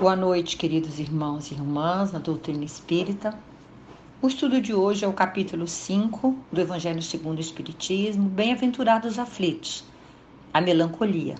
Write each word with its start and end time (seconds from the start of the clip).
Boa 0.00 0.16
noite, 0.16 0.56
queridos 0.56 0.98
irmãos 0.98 1.50
e 1.50 1.54
irmãs 1.54 2.10
na 2.10 2.18
doutrina 2.18 2.64
espírita. 2.64 3.38
O 4.22 4.28
estudo 4.28 4.58
de 4.58 4.72
hoje 4.72 5.04
é 5.04 5.08
o 5.08 5.12
capítulo 5.12 5.68
5 5.68 6.38
do 6.50 6.58
Evangelho 6.58 7.02
segundo 7.02 7.36
o 7.36 7.42
Espiritismo, 7.42 8.26
Bem-aventurados 8.26 9.18
aflitos, 9.18 9.84
a 10.54 10.60
melancolia. 10.62 11.34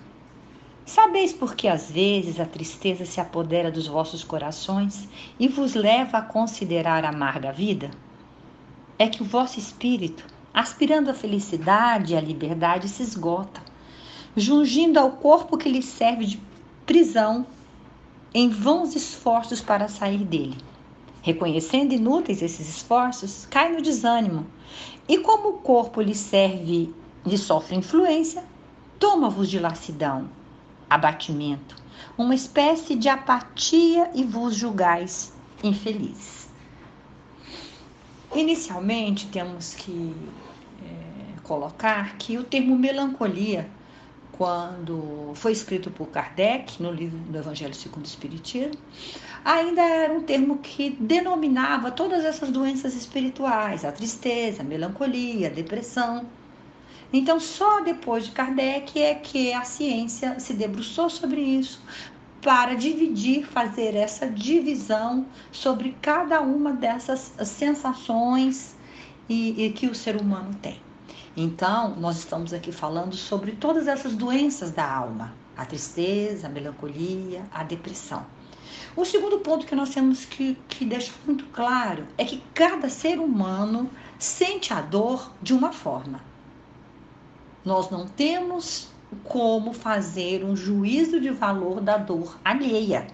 Sabeis 0.84 1.32
por 1.32 1.54
que 1.54 1.68
às 1.68 1.90
vezes 1.90 2.38
a 2.38 2.44
tristeza 2.44 3.06
se 3.06 3.18
apodera 3.18 3.70
dos 3.70 3.86
vossos 3.86 4.22
corações 4.22 5.08
e 5.38 5.48
vos 5.48 5.74
leva 5.74 6.18
a 6.18 6.22
considerar 6.22 7.02
amarga 7.02 7.48
a 7.48 7.52
vida? 7.52 7.90
É 8.98 9.08
que 9.08 9.22
o 9.22 9.26
vosso 9.26 9.58
espírito, 9.58 10.26
aspirando 10.52 11.08
à 11.08 11.14
felicidade 11.14 12.12
e 12.12 12.16
à 12.18 12.20
liberdade, 12.20 12.90
se 12.90 13.02
esgota, 13.02 13.62
jungindo 14.36 15.00
ao 15.00 15.12
corpo 15.12 15.56
que 15.56 15.70
lhe 15.70 15.82
serve 15.82 16.26
de 16.26 16.42
prisão 16.84 17.46
em 18.32 18.48
vãos 18.48 18.94
esforços 18.94 19.60
para 19.60 19.88
sair 19.88 20.24
dele. 20.24 20.56
Reconhecendo 21.22 21.92
inúteis 21.92 22.42
esses 22.42 22.68
esforços, 22.68 23.46
cai 23.50 23.72
no 23.72 23.82
desânimo. 23.82 24.46
E 25.08 25.18
como 25.18 25.48
o 25.48 25.58
corpo 25.58 26.00
lhe 26.00 26.14
serve, 26.14 26.94
lhe 27.26 27.36
sofre 27.36 27.76
influência, 27.76 28.44
toma-vos 28.98 29.50
de 29.50 29.58
lassidão, 29.58 30.30
abatimento, 30.88 31.76
uma 32.16 32.34
espécie 32.34 32.94
de 32.94 33.08
apatia 33.08 34.10
e 34.14 34.24
vos 34.24 34.54
julgais 34.54 35.32
infelizes. 35.62 36.48
Inicialmente, 38.34 39.26
temos 39.26 39.74
que 39.74 40.14
é, 40.84 41.40
colocar 41.42 42.16
que 42.16 42.38
o 42.38 42.44
termo 42.44 42.78
melancolia 42.78 43.68
quando 44.40 45.32
foi 45.34 45.52
escrito 45.52 45.90
por 45.90 46.08
Kardec, 46.08 46.82
no 46.82 46.90
livro 46.90 47.18
do 47.18 47.36
Evangelho 47.36 47.74
segundo 47.74 48.04
o 48.04 48.08
Espiritismo, 48.08 48.80
ainda 49.44 49.82
era 49.82 50.14
um 50.14 50.22
termo 50.22 50.56
que 50.60 50.96
denominava 50.98 51.90
todas 51.90 52.24
essas 52.24 52.50
doenças 52.50 52.94
espirituais, 52.94 53.84
a 53.84 53.92
tristeza, 53.92 54.62
a 54.62 54.64
melancolia, 54.64 55.48
a 55.48 55.50
depressão. 55.50 56.24
Então, 57.12 57.38
só 57.38 57.82
depois 57.82 58.24
de 58.24 58.30
Kardec 58.30 58.98
é 58.98 59.14
que 59.14 59.52
a 59.52 59.62
ciência 59.62 60.40
se 60.40 60.54
debruçou 60.54 61.10
sobre 61.10 61.42
isso 61.42 61.78
para 62.40 62.72
dividir, 62.72 63.44
fazer 63.44 63.94
essa 63.94 64.26
divisão 64.26 65.26
sobre 65.52 65.94
cada 66.00 66.40
uma 66.40 66.72
dessas 66.72 67.30
sensações 67.44 68.74
e, 69.28 69.66
e 69.66 69.70
que 69.70 69.86
o 69.86 69.94
ser 69.94 70.16
humano 70.16 70.54
tem. 70.62 70.80
Então, 71.42 71.96
nós 71.96 72.18
estamos 72.18 72.52
aqui 72.52 72.70
falando 72.70 73.16
sobre 73.16 73.52
todas 73.52 73.88
essas 73.88 74.14
doenças 74.14 74.72
da 74.72 74.86
alma: 74.86 75.32
a 75.56 75.64
tristeza, 75.64 76.46
a 76.46 76.50
melancolia, 76.50 77.46
a 77.50 77.64
depressão. 77.64 78.26
O 78.94 79.06
segundo 79.06 79.38
ponto 79.38 79.64
que 79.64 79.74
nós 79.74 79.88
temos 79.88 80.26
que, 80.26 80.54
que 80.68 80.84
deixar 80.84 81.14
muito 81.24 81.46
claro 81.46 82.06
é 82.18 82.26
que 82.26 82.42
cada 82.52 82.90
ser 82.90 83.18
humano 83.18 83.88
sente 84.18 84.74
a 84.74 84.82
dor 84.82 85.32
de 85.40 85.54
uma 85.54 85.72
forma. 85.72 86.20
Nós 87.64 87.88
não 87.88 88.06
temos 88.06 88.90
como 89.24 89.72
fazer 89.72 90.44
um 90.44 90.54
juízo 90.54 91.18
de 91.18 91.30
valor 91.30 91.80
da 91.80 91.96
dor 91.96 92.38
alheia. 92.44 93.06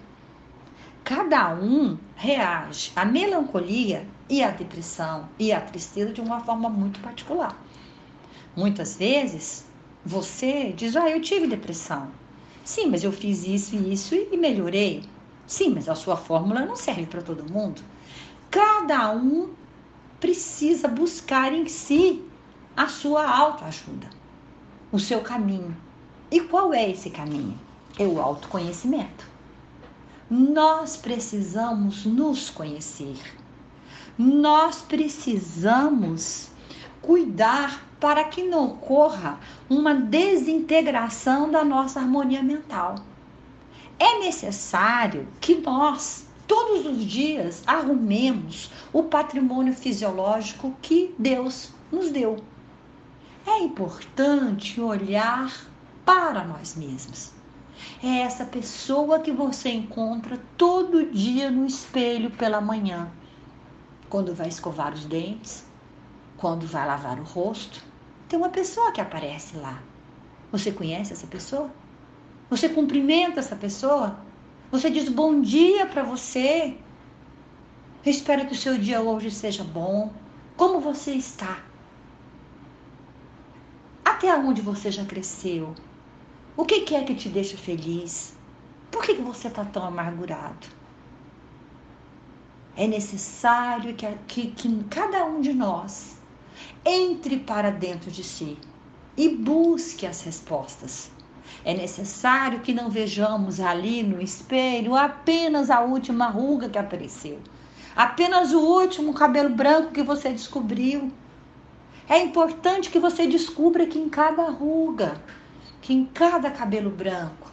Cada 1.04 1.54
um 1.54 1.96
reage 2.16 2.90
à 2.96 3.04
melancolia 3.04 4.04
e 4.28 4.42
à 4.42 4.50
depressão 4.50 5.28
e 5.38 5.52
à 5.52 5.60
tristeza 5.60 6.12
de 6.12 6.20
uma 6.20 6.40
forma 6.40 6.68
muito 6.68 6.98
particular. 6.98 7.56
Muitas 8.56 8.96
vezes 8.96 9.66
você 10.04 10.72
diz: 10.72 10.96
Ah, 10.96 11.10
eu 11.10 11.20
tive 11.20 11.46
depressão. 11.46 12.10
Sim, 12.64 12.86
mas 12.86 13.04
eu 13.04 13.12
fiz 13.12 13.46
isso 13.46 13.76
e 13.76 13.92
isso 13.92 14.14
e 14.14 14.36
melhorei. 14.36 15.04
Sim, 15.46 15.74
mas 15.74 15.88
a 15.88 15.94
sua 15.94 16.16
fórmula 16.16 16.64
não 16.64 16.74
serve 16.74 17.06
para 17.06 17.22
todo 17.22 17.48
mundo. 17.48 17.82
Cada 18.50 19.12
um 19.12 19.50
precisa 20.18 20.88
buscar 20.88 21.52
em 21.52 21.68
si 21.68 22.24
a 22.76 22.88
sua 22.88 23.30
autoajuda, 23.30 24.08
o 24.90 24.98
seu 24.98 25.20
caminho. 25.20 25.76
E 26.30 26.40
qual 26.40 26.72
é 26.72 26.90
esse 26.90 27.10
caminho? 27.10 27.58
É 27.98 28.04
o 28.04 28.20
autoconhecimento. 28.20 29.28
Nós 30.28 30.96
precisamos 30.96 32.04
nos 32.04 32.50
conhecer. 32.50 33.16
Nós 34.18 34.82
precisamos 34.82 36.48
cuidar 37.00 37.85
para 38.00 38.24
que 38.24 38.42
não 38.42 38.66
ocorra 38.66 39.38
uma 39.68 39.94
desintegração 39.94 41.50
da 41.50 41.64
nossa 41.64 42.00
harmonia 42.00 42.42
mental. 42.42 42.96
É 43.98 44.18
necessário 44.18 45.26
que 45.40 45.54
nós, 45.54 46.26
todos 46.46 46.84
os 46.84 47.04
dias, 47.04 47.62
arrumemos 47.66 48.70
o 48.92 49.04
patrimônio 49.04 49.72
fisiológico 49.72 50.74
que 50.82 51.14
Deus 51.18 51.72
nos 51.90 52.10
deu. 52.10 52.36
É 53.46 53.60
importante 53.60 54.80
olhar 54.80 55.52
para 56.04 56.44
nós 56.44 56.74
mesmos. 56.74 57.32
É 58.02 58.20
essa 58.20 58.44
pessoa 58.44 59.20
que 59.20 59.30
você 59.30 59.70
encontra 59.70 60.40
todo 60.56 61.10
dia 61.10 61.50
no 61.50 61.66
espelho 61.66 62.30
pela 62.30 62.60
manhã, 62.60 63.10
quando 64.08 64.34
vai 64.34 64.48
escovar 64.48 64.92
os 64.92 65.04
dentes, 65.04 65.64
quando 66.36 66.66
vai 66.66 66.86
lavar 66.86 67.18
o 67.18 67.24
rosto, 67.24 67.82
tem 68.28 68.38
uma 68.38 68.48
pessoa 68.48 68.92
que 68.92 69.00
aparece 69.00 69.56
lá. 69.56 69.82
Você 70.50 70.72
conhece 70.72 71.12
essa 71.12 71.26
pessoa? 71.26 71.70
Você 72.50 72.68
cumprimenta 72.68 73.40
essa 73.40 73.56
pessoa? 73.56 74.18
Você 74.70 74.90
diz 74.90 75.08
bom 75.08 75.40
dia 75.40 75.86
para 75.86 76.02
você? 76.02 76.76
Eu 78.04 78.10
espero 78.10 78.46
que 78.46 78.52
o 78.52 78.56
seu 78.56 78.78
dia 78.78 79.00
hoje 79.00 79.30
seja 79.30 79.64
bom. 79.64 80.12
Como 80.56 80.80
você 80.80 81.12
está? 81.12 81.58
Até 84.04 84.34
onde 84.36 84.62
você 84.62 84.90
já 84.90 85.04
cresceu? 85.04 85.74
O 86.56 86.64
que 86.64 86.94
é 86.94 87.04
que 87.04 87.14
te 87.14 87.28
deixa 87.28 87.56
feliz? 87.56 88.36
Por 88.90 89.02
que 89.02 89.14
você 89.14 89.48
está 89.48 89.64
tão 89.64 89.84
amargurado? 89.84 90.66
É 92.76 92.86
necessário 92.86 93.94
que, 93.94 94.06
que, 94.26 94.50
que 94.52 94.84
cada 94.84 95.24
um 95.24 95.40
de 95.40 95.52
nós 95.52 96.15
entre 96.84 97.38
para 97.38 97.70
dentro 97.70 98.10
de 98.10 98.22
si 98.22 98.58
e 99.16 99.28
busque 99.28 100.06
as 100.06 100.20
respostas. 100.22 101.10
É 101.64 101.72
necessário 101.74 102.60
que 102.60 102.72
não 102.72 102.90
vejamos 102.90 103.60
ali 103.60 104.02
no 104.02 104.20
espelho 104.20 104.94
apenas 104.94 105.70
a 105.70 105.80
última 105.80 106.26
ruga 106.26 106.68
que 106.68 106.78
apareceu, 106.78 107.38
apenas 107.94 108.52
o 108.52 108.60
último 108.60 109.14
cabelo 109.14 109.50
branco 109.50 109.92
que 109.92 110.02
você 110.02 110.30
descobriu. 110.30 111.10
É 112.08 112.20
importante 112.20 112.90
que 112.90 112.98
você 112.98 113.26
descubra 113.26 113.86
que 113.86 113.98
em 113.98 114.08
cada 114.08 114.48
ruga, 114.50 115.20
que 115.80 115.92
em 115.92 116.04
cada 116.04 116.50
cabelo 116.50 116.90
branco, 116.90 117.50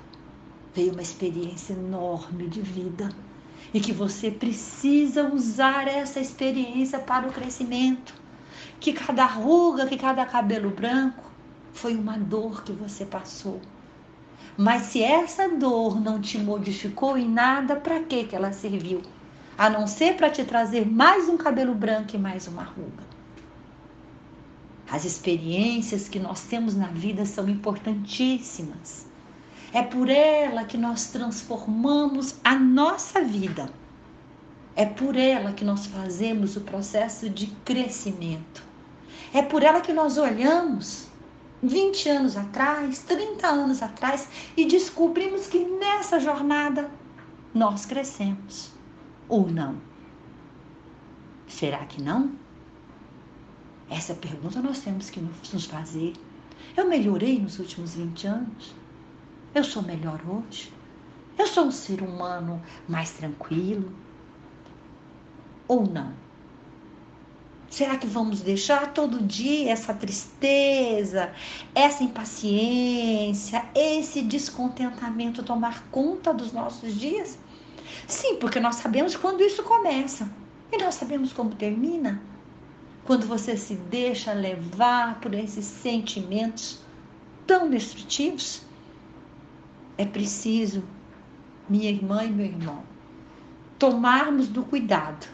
veio 0.76 0.92
uma 0.92 1.02
experiência 1.02 1.74
enorme 1.74 2.48
de 2.48 2.62
vida 2.62 3.10
e 3.74 3.80
que 3.80 3.94
você 3.94 4.30
precisa 4.30 5.28
usar 5.28 5.88
essa 5.88 6.20
experiência 6.20 7.00
para 7.00 7.28
o 7.28 7.32
crescimento 7.32 8.23
que 8.80 8.94
cada 8.94 9.26
ruga, 9.26 9.86
que 9.86 9.98
cada 9.98 10.26
cabelo 10.26 10.70
branco 10.70 11.24
foi 11.74 11.96
uma 11.96 12.18
dor 12.18 12.64
que 12.64 12.72
você 12.72 13.06
passou. 13.06 13.60
Mas 14.58 14.84
se 14.84 15.02
essa 15.02 15.50
dor 15.50 16.00
não 16.00 16.22
te 16.22 16.38
modificou 16.38 17.18
em 17.18 17.28
nada, 17.28 17.76
para 17.76 18.02
que 18.04 18.30
ela 18.32 18.52
serviu? 18.52 19.02
A 19.58 19.70
não 19.70 19.88
ser 19.88 20.16
para 20.16 20.30
te 20.30 20.44
trazer 20.44 20.86
mais 20.86 21.28
um 21.28 21.38
cabelo 21.38 21.74
branco 21.74 22.16
e 22.16 22.20
mais 22.20 22.48
uma 22.48 22.64
ruga. 22.64 23.04
As 24.90 25.06
experiências 25.06 26.08
que 26.08 26.20
nós 26.20 26.42
temos 26.42 26.76
na 26.76 26.88
vida 26.88 27.26
são 27.26 27.50
importantíssimas. 27.50 29.08
É 29.74 29.82
por 29.82 30.08
ela 30.08 30.66
que 30.66 30.78
nós 30.78 31.08
transformamos 31.08 32.36
a 32.44 32.54
nossa 32.54 33.22
vida. 33.22 33.68
É 34.76 34.86
por 34.86 35.16
ela 35.16 35.54
que 35.54 35.64
nós 35.64 35.86
fazemos 35.86 36.56
o 36.56 36.62
processo 36.62 37.30
de 37.30 37.48
crescimento. 37.64 38.64
É 39.34 39.42
por 39.42 39.64
ela 39.64 39.82
que 39.82 39.94
nós 39.94 40.18
olhamos 40.18 41.08
20 41.62 42.10
anos 42.10 42.36
atrás, 42.36 43.00
30 43.00 43.48
anos 43.48 43.82
atrás 43.82 44.28
e 44.58 44.66
descobrimos 44.66 45.48
que 45.48 45.60
nessa 45.60 46.20
jornada 46.20 46.90
nós 47.54 47.86
crescemos. 47.86 48.72
Ou 49.30 49.50
não? 49.50 49.78
Será 51.48 51.86
que 51.86 52.02
não? 52.02 52.32
Essa 53.90 54.16
pergunta 54.16 54.62
nós 54.62 54.80
temos 54.80 55.10
que 55.10 55.22
nos 55.22 55.66
fazer. 55.66 56.14
Eu 56.76 56.90
melhorei 56.90 57.40
nos 57.40 57.60
últimos 57.60 57.94
20 57.94 58.28
anos? 58.28 58.76
Eu 59.54 59.64
sou 59.64 59.84
melhor 59.84 60.20
hoje? 60.28 60.74
Eu 61.38 61.46
sou 61.46 61.66
um 61.66 61.72
ser 61.72 62.02
humano 62.02 62.62
mais 62.88 63.12
tranquilo? 63.12 63.92
Ou 65.68 65.88
não? 65.88 66.14
Será 67.74 67.98
que 67.98 68.06
vamos 68.06 68.42
deixar 68.42 68.94
todo 68.94 69.20
dia 69.24 69.72
essa 69.72 69.96
tristeza, 69.96 71.34
essa 71.74 72.04
impaciência, 72.04 73.66
esse 73.74 74.22
descontentamento 74.22 75.42
tomar 75.42 75.84
conta 75.90 76.32
dos 76.32 76.54
nossos 76.54 76.94
dias? 76.94 77.40
Sim, 78.08 78.36
porque 78.36 78.60
nós 78.60 78.76
sabemos 78.76 79.16
quando 79.16 79.42
isso 79.42 79.64
começa 79.64 80.30
e 80.72 80.78
nós 80.78 80.94
sabemos 80.94 81.34
como 81.34 81.56
termina. 81.56 82.22
Quando 83.06 83.26
você 83.26 83.58
se 83.58 83.74
deixa 83.74 84.34
levar 84.34 85.20
por 85.20 85.34
esses 85.34 85.66
sentimentos 85.66 86.80
tão 87.48 87.72
destrutivos, 87.72 88.62
é 89.98 90.06
preciso, 90.06 90.84
minha 91.68 91.90
irmã 91.90 92.24
e 92.24 92.30
meu 92.30 92.46
irmão, 92.46 92.84
tomarmos 93.80 94.48
do 94.48 94.64
cuidado 94.64 95.28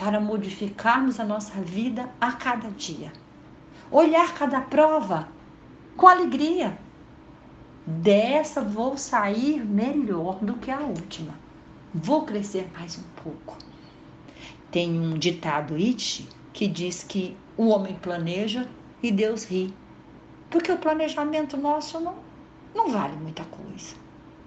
para 0.00 0.18
modificarmos 0.18 1.20
a 1.20 1.24
nossa 1.24 1.60
vida 1.60 2.08
a 2.18 2.32
cada 2.32 2.70
dia. 2.70 3.12
Olhar 3.90 4.32
cada 4.32 4.58
prova 4.58 5.28
com 5.94 6.08
alegria. 6.08 6.78
Dessa 7.86 8.62
vou 8.62 8.96
sair 8.96 9.62
melhor 9.62 10.36
do 10.36 10.54
que 10.54 10.70
a 10.70 10.78
última. 10.78 11.34
Vou 11.92 12.24
crescer 12.24 12.66
mais 12.72 12.96
um 12.96 13.22
pouco. 13.22 13.58
Tem 14.70 14.98
um 14.98 15.18
ditado 15.18 15.74
It 15.74 16.26
que 16.54 16.66
diz 16.66 17.04
que 17.04 17.36
o 17.58 17.68
homem 17.68 17.94
planeja 17.96 18.66
e 19.02 19.12
Deus 19.12 19.44
ri. 19.44 19.74
Porque 20.48 20.72
o 20.72 20.78
planejamento 20.78 21.58
nosso 21.58 22.00
não, 22.00 22.14
não 22.74 22.88
vale 22.88 23.16
muita 23.16 23.44
coisa. 23.44 23.94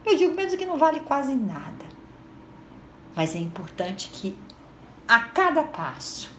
Eu 0.04 0.18
digo 0.18 0.34
mesmo 0.34 0.58
que 0.58 0.66
não 0.66 0.80
vale 0.80 1.02
quase 1.02 1.36
nada. 1.36 1.86
Mas 3.16 3.36
é 3.36 3.40
importante 3.40 4.10
que 4.10 4.36
a 5.08 5.20
cada 5.20 5.64
passo, 5.64 6.30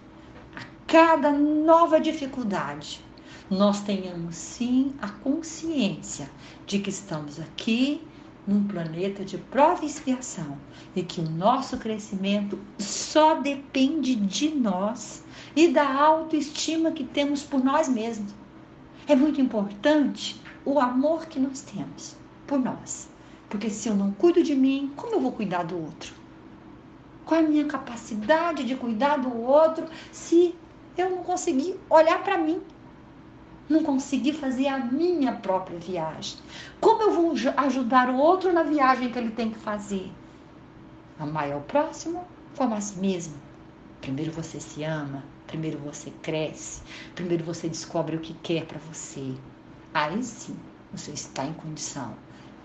a 0.56 0.62
cada 0.86 1.30
nova 1.30 2.00
dificuldade, 2.00 3.04
nós 3.50 3.82
tenhamos 3.82 4.36
sim 4.36 4.94
a 5.02 5.08
consciência 5.08 6.30
de 6.66 6.78
que 6.78 6.88
estamos 6.88 7.38
aqui 7.38 8.00
num 8.46 8.66
planeta 8.66 9.24
de 9.24 9.36
prova 9.36 9.84
e 9.84 9.86
expiação 9.86 10.58
e 10.96 11.02
que 11.02 11.20
o 11.20 11.28
nosso 11.28 11.76
crescimento 11.76 12.58
só 12.78 13.34
depende 13.34 14.14
de 14.14 14.48
nós 14.48 15.22
e 15.54 15.68
da 15.68 15.86
autoestima 15.94 16.90
que 16.90 17.04
temos 17.04 17.42
por 17.42 17.62
nós 17.62 17.88
mesmos. 17.88 18.34
É 19.06 19.14
muito 19.14 19.40
importante 19.40 20.40
o 20.64 20.80
amor 20.80 21.26
que 21.26 21.38
nós 21.38 21.60
temos 21.60 22.16
por 22.46 22.58
nós. 22.58 23.08
Porque 23.48 23.68
se 23.68 23.88
eu 23.88 23.94
não 23.94 24.10
cuido 24.12 24.42
de 24.42 24.54
mim, 24.54 24.90
como 24.96 25.14
eu 25.14 25.20
vou 25.20 25.32
cuidar 25.32 25.64
do 25.64 25.78
outro? 25.78 26.23
Qual 27.24 27.40
a 27.40 27.42
minha 27.42 27.64
capacidade 27.64 28.64
de 28.64 28.76
cuidar 28.76 29.16
do 29.16 29.34
outro 29.34 29.86
se 30.12 30.54
eu 30.96 31.10
não 31.10 31.24
conseguir 31.24 31.80
olhar 31.88 32.22
para 32.22 32.38
mim? 32.38 32.62
Não 33.68 33.82
conseguir 33.82 34.34
fazer 34.34 34.68
a 34.68 34.78
minha 34.78 35.32
própria 35.32 35.78
viagem? 35.78 36.38
Como 36.80 37.02
eu 37.02 37.12
vou 37.12 37.34
ajudar 37.56 38.10
o 38.10 38.18
outro 38.18 38.52
na 38.52 38.62
viagem 38.62 39.10
que 39.10 39.18
ele 39.18 39.30
tem 39.30 39.50
que 39.50 39.58
fazer? 39.58 40.12
Amar 41.18 41.50
ao 41.50 41.62
próximo 41.62 42.24
como 42.56 42.74
a 42.74 42.80
si 42.80 42.98
mesmo. 42.98 43.34
Primeiro 44.00 44.30
você 44.32 44.60
se 44.60 44.84
ama, 44.84 45.24
primeiro 45.46 45.78
você 45.78 46.10
cresce, 46.22 46.82
primeiro 47.14 47.42
você 47.42 47.68
descobre 47.68 48.16
o 48.16 48.20
que 48.20 48.34
quer 48.34 48.66
para 48.66 48.78
você. 48.78 49.34
Aí 49.94 50.22
sim, 50.22 50.56
você 50.92 51.12
está 51.12 51.44
em 51.44 51.54
condição 51.54 52.14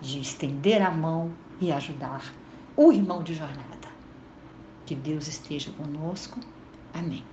de 0.01 0.19
estender 0.19 0.81
a 0.81 0.91
mão 0.91 1.31
e 1.61 1.71
ajudar 1.71 2.33
o 2.75 2.91
irmão 2.91 3.23
de 3.23 3.33
jornada. 3.33 3.78
Que 4.89 4.95
Deus 4.95 5.27
esteja 5.27 5.71
conosco. 5.71 6.39
Amém. 6.91 7.31